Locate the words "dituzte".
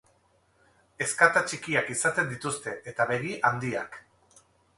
2.33-2.75